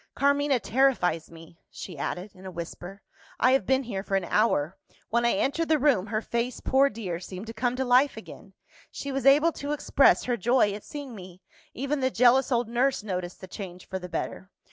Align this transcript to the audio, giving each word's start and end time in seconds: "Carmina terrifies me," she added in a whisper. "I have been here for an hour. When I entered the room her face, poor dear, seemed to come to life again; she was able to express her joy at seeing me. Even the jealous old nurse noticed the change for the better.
"Carmina 0.15 0.59
terrifies 0.59 1.29
me," 1.29 1.59
she 1.69 1.95
added 1.95 2.31
in 2.33 2.43
a 2.43 2.49
whisper. 2.51 3.03
"I 3.39 3.51
have 3.51 3.67
been 3.67 3.83
here 3.83 4.01
for 4.01 4.15
an 4.15 4.25
hour. 4.25 4.75
When 5.09 5.27
I 5.27 5.33
entered 5.33 5.69
the 5.69 5.77
room 5.77 6.07
her 6.07 6.23
face, 6.23 6.59
poor 6.59 6.89
dear, 6.89 7.19
seemed 7.19 7.45
to 7.45 7.53
come 7.53 7.75
to 7.75 7.85
life 7.85 8.17
again; 8.17 8.53
she 8.89 9.11
was 9.11 9.27
able 9.27 9.51
to 9.51 9.73
express 9.73 10.23
her 10.23 10.37
joy 10.37 10.73
at 10.73 10.83
seeing 10.83 11.13
me. 11.13 11.43
Even 11.75 11.99
the 11.99 12.09
jealous 12.09 12.51
old 12.51 12.67
nurse 12.67 13.03
noticed 13.03 13.41
the 13.41 13.47
change 13.47 13.85
for 13.87 13.99
the 13.99 14.09
better. 14.09 14.49